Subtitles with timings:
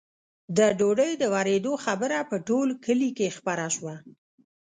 [0.57, 3.95] د ډوډۍ د ورېدو خبره په ټول کلي کې خپره شوه.